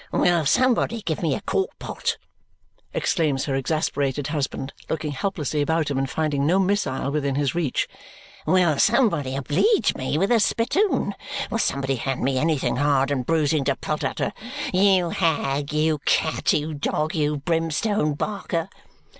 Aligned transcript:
"Will 0.11 0.47
somebody 0.47 1.03
give 1.03 1.21
me 1.21 1.35
a 1.35 1.41
quart 1.41 1.77
pot?" 1.77 2.17
exclaims 2.91 3.45
her 3.45 3.53
exasperated 3.53 4.29
husband, 4.29 4.73
looking 4.89 5.11
helplessly 5.11 5.61
about 5.61 5.91
him 5.91 5.99
and 5.99 6.09
finding 6.09 6.47
no 6.47 6.57
missile 6.57 7.11
within 7.11 7.35
his 7.35 7.53
reach. 7.53 7.87
"Will 8.47 8.79
somebody 8.79 9.35
obleege 9.35 9.93
me 9.93 10.17
with 10.17 10.31
a 10.31 10.39
spittoon? 10.39 11.13
Will 11.51 11.59
somebody 11.59 11.97
hand 11.97 12.21
me 12.23 12.39
anything 12.39 12.77
hard 12.77 13.11
and 13.11 13.27
bruising 13.27 13.63
to 13.65 13.75
pelt 13.75 14.03
at 14.03 14.17
her? 14.17 14.33
You 14.73 15.09
hag, 15.11 15.71
you 15.71 15.99
cat, 15.99 16.51
you 16.51 16.73
dog, 16.73 17.13
you 17.13 17.37
brimstone 17.37 18.15
barker!" 18.15 18.69